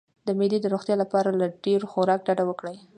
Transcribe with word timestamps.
د 0.25 0.27
معدې 0.37 0.57
د 0.61 0.65
روغتیا 0.73 0.95
لپاره 1.03 1.29
له 1.39 1.45
ډیر 1.65 1.81
خوراک 1.91 2.19
ډډه 2.27 2.43
وکړئ 2.47 2.77